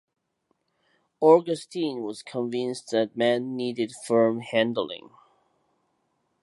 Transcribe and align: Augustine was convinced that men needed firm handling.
Augustine 1.19 2.01
was 2.01 2.23
convinced 2.23 2.89
that 2.89 3.15
men 3.15 3.55
needed 3.55 3.91
firm 4.07 4.39
handling. 4.39 5.11